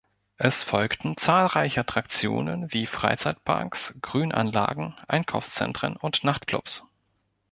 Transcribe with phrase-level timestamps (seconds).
[0.37, 6.83] Es folgten zahlreiche Attraktionen, wie Freizeitparks, Grünanlagen, Einkaufszentren und Nachtklubs.